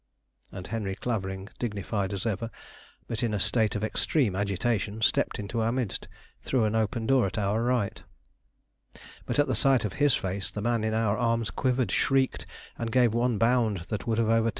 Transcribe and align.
And 0.51 0.65
Henry 0.65 0.95
Clavering, 0.95 1.49
dignified 1.59 2.11
as 2.11 2.25
ever, 2.25 2.49
but 3.07 3.21
in 3.21 3.35
a 3.35 3.39
state 3.39 3.75
of 3.75 3.83
extreme 3.83 4.35
agitation, 4.35 5.03
stepped 5.03 5.37
into 5.37 5.61
our 5.61 5.71
midst 5.71 6.07
through 6.41 6.63
an 6.63 6.73
open 6.73 7.05
door 7.05 7.27
at 7.27 7.37
our 7.37 7.61
right. 7.61 8.01
[Illustration: 8.95 9.41
"At 9.43 9.47
the 9.47 9.53
sight 9.53 9.85
of 9.85 9.93
his 10.01 10.15
face, 10.15 10.49
the 10.49 10.59
man 10.59 10.83
in 10.83 10.95
our 10.95 11.15
arms 11.19 11.51
quivered, 11.51 11.91
shrieked, 11.91 12.47
and 12.79 12.91
gave 12.91 13.13
one 13.13 13.37
bound 13.37 13.81
that 13.89 14.07
would 14.07 14.17
have 14.17 14.25
overturned 14.25 14.35
Mr. 14.37 14.43
Clavering 14.45 14.49